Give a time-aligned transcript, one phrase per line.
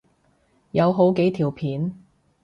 [0.71, 1.93] 有好幾條片